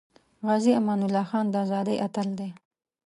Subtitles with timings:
[0.45, 2.49] غازی امان الله خان د ازادی اتل دی